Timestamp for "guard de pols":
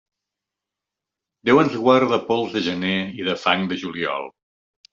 1.85-2.57